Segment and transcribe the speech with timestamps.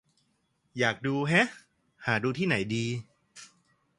[0.77, 1.47] อยากดู แฮะ
[2.05, 2.85] หาดูที่ไหนดี